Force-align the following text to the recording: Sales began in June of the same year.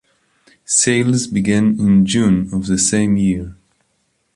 Sales 0.65 1.27
began 1.27 1.79
in 1.79 2.07
June 2.07 2.49
of 2.55 2.65
the 2.65 2.79
same 2.79 3.17
year. 3.17 3.55